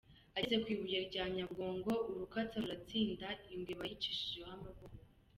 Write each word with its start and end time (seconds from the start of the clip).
Ageze 0.37 0.55
ku 0.63 0.67
Ibuye 0.75 0.99
rya 1.09 1.23
Nyabugogo 1.33 1.91
Urukatsa 2.09 2.57
ruhatsinda 2.63 3.27
ingwe 3.53 3.73
bayicishije 3.79 4.39
amaboko. 4.55 4.83